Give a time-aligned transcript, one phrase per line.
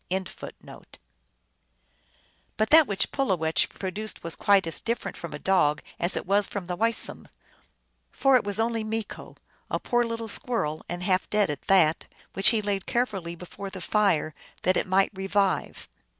[0.09, 0.25] 1
[2.57, 6.75] But that which Pulowech produced was quite as different from a dog as was the
[6.75, 7.27] Weisum;
[8.11, 9.37] for it was only Meeko,
[9.69, 13.79] a poor little squirrel, and half dead at that, which he laid carefully before the
[13.79, 14.33] fire
[14.63, 15.87] that it might revive.